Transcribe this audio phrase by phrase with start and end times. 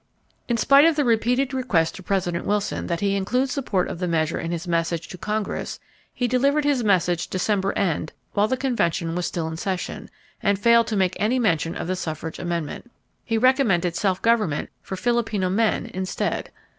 [0.47, 4.07] In spite of the repeated requests to President Wilson that he include support of the
[4.07, 5.79] measure in his message to Congress,
[6.11, 10.09] he delivered his message December end while the convention was still in session,
[10.41, 12.89] and failed to make any mention of the suffrage amendment.
[13.23, 16.49] He recommended self government for Filipino men instead.